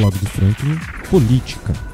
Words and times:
blog 0.00 0.14
do 0.18 0.26
Franklin, 0.26 0.80
Política. 1.10 1.89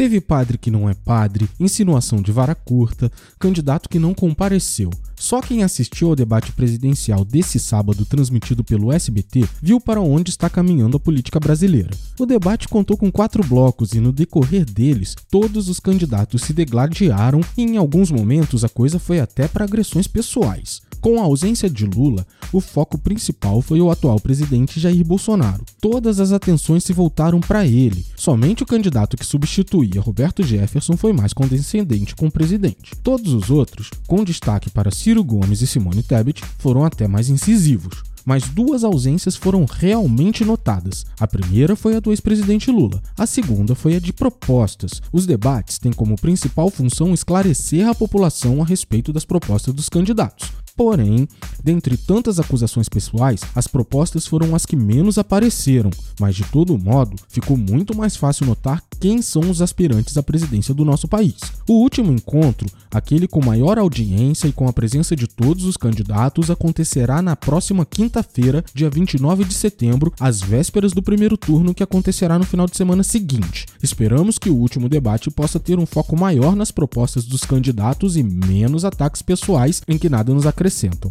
Teve 0.00 0.18
padre 0.18 0.56
que 0.56 0.70
não 0.70 0.88
é 0.88 0.94
padre, 0.94 1.46
insinuação 1.60 2.22
de 2.22 2.32
vara 2.32 2.54
curta, 2.54 3.12
candidato 3.38 3.86
que 3.86 3.98
não 3.98 4.14
compareceu. 4.14 4.88
Só 5.14 5.42
quem 5.42 5.62
assistiu 5.62 6.08
ao 6.08 6.16
debate 6.16 6.52
presidencial 6.52 7.22
desse 7.22 7.60
sábado 7.60 8.06
transmitido 8.06 8.64
pelo 8.64 8.90
SBT 8.90 9.46
viu 9.60 9.78
para 9.78 10.00
onde 10.00 10.30
está 10.30 10.48
caminhando 10.48 10.96
a 10.96 11.00
política 11.00 11.38
brasileira. 11.38 11.90
O 12.18 12.24
debate 12.24 12.66
contou 12.66 12.96
com 12.96 13.12
quatro 13.12 13.46
blocos 13.46 13.92
e 13.92 14.00
no 14.00 14.10
decorrer 14.10 14.64
deles, 14.64 15.14
todos 15.30 15.68
os 15.68 15.78
candidatos 15.78 16.44
se 16.44 16.54
degladiaram 16.54 17.42
e 17.54 17.62
em 17.64 17.76
alguns 17.76 18.10
momentos 18.10 18.64
a 18.64 18.70
coisa 18.70 18.98
foi 18.98 19.20
até 19.20 19.46
para 19.46 19.66
agressões 19.66 20.06
pessoais. 20.06 20.80
Com 21.00 21.18
a 21.18 21.24
ausência 21.24 21.70
de 21.70 21.86
Lula, 21.86 22.26
o 22.52 22.60
foco 22.60 22.98
principal 22.98 23.62
foi 23.62 23.80
o 23.80 23.90
atual 23.90 24.20
presidente 24.20 24.78
Jair 24.78 25.04
Bolsonaro. 25.04 25.64
Todas 25.80 26.20
as 26.20 26.30
atenções 26.30 26.84
se 26.84 26.92
voltaram 26.92 27.40
para 27.40 27.66
ele. 27.66 28.04
Somente 28.16 28.62
o 28.62 28.66
candidato 28.66 29.16
que 29.16 29.24
substituía 29.24 30.00
Roberto 30.00 30.42
Jefferson 30.42 30.96
foi 30.96 31.12
mais 31.12 31.32
condescendente 31.32 32.14
com 32.14 32.26
o 32.26 32.30
presidente. 32.30 32.94
Todos 33.02 33.32
os 33.32 33.50
outros, 33.50 33.88
com 34.06 34.22
destaque 34.22 34.68
para 34.68 34.90
Ciro 34.90 35.24
Gomes 35.24 35.62
e 35.62 35.66
Simone 35.66 36.02
Tebet, 36.02 36.42
foram 36.58 36.84
até 36.84 37.08
mais 37.08 37.30
incisivos 37.30 38.02
mas 38.24 38.48
duas 38.48 38.84
ausências 38.84 39.36
foram 39.36 39.64
realmente 39.64 40.44
notadas. 40.44 41.04
A 41.18 41.26
primeira 41.26 41.74
foi 41.76 41.96
a 41.96 42.00
do 42.00 42.10
ex-presidente 42.10 42.70
Lula, 42.70 43.02
a 43.16 43.26
segunda 43.26 43.74
foi 43.74 43.96
a 43.96 44.00
de 44.00 44.12
propostas. 44.12 45.02
Os 45.12 45.26
debates 45.26 45.78
têm 45.78 45.92
como 45.92 46.20
principal 46.20 46.70
função 46.70 47.12
esclarecer 47.12 47.88
a 47.88 47.94
população 47.94 48.62
a 48.62 48.64
respeito 48.64 49.12
das 49.12 49.24
propostas 49.24 49.74
dos 49.74 49.88
candidatos. 49.88 50.52
Porém, 50.80 51.28
dentre 51.62 51.94
tantas 51.94 52.40
acusações 52.40 52.88
pessoais, 52.88 53.42
as 53.54 53.66
propostas 53.66 54.26
foram 54.26 54.54
as 54.54 54.64
que 54.64 54.74
menos 54.74 55.18
apareceram, 55.18 55.90
mas 56.18 56.34
de 56.34 56.42
todo 56.44 56.78
modo, 56.78 57.16
ficou 57.28 57.54
muito 57.54 57.94
mais 57.94 58.16
fácil 58.16 58.46
notar 58.46 58.82
quem 59.00 59.22
são 59.22 59.40
os 59.50 59.62
aspirantes 59.62 60.18
à 60.18 60.22
presidência 60.22 60.74
do 60.74 60.84
nosso 60.84 61.08
país. 61.08 61.36
O 61.66 61.72
último 61.72 62.12
encontro, 62.12 62.68
aquele 62.90 63.26
com 63.26 63.42
maior 63.42 63.78
audiência 63.78 64.46
e 64.46 64.52
com 64.52 64.68
a 64.68 64.72
presença 64.72 65.16
de 65.16 65.26
todos 65.26 65.64
os 65.64 65.76
candidatos, 65.76 66.50
acontecerá 66.50 67.22
na 67.22 67.34
próxima 67.34 67.86
quinta-feira, 67.86 68.62
dia 68.74 68.90
29 68.90 69.44
de 69.44 69.54
setembro, 69.54 70.12
às 70.20 70.42
vésperas 70.42 70.92
do 70.92 71.02
primeiro 71.02 71.38
turno 71.38 71.72
que 71.72 71.82
acontecerá 71.82 72.38
no 72.38 72.44
final 72.44 72.66
de 72.66 72.76
semana 72.76 73.02
seguinte. 73.02 73.64
Esperamos 73.82 74.38
que 74.38 74.50
o 74.50 74.56
último 74.56 74.88
debate 74.88 75.30
possa 75.30 75.58
ter 75.58 75.78
um 75.78 75.86
foco 75.86 76.14
maior 76.14 76.54
nas 76.54 76.70
propostas 76.70 77.24
dos 77.24 77.42
candidatos 77.42 78.16
e 78.18 78.22
menos 78.22 78.84
ataques 78.84 79.22
pessoais 79.22 79.80
em 79.88 79.96
que 79.96 80.10
nada 80.10 80.34
nos 80.34 80.46
acrescentam. 80.46 81.10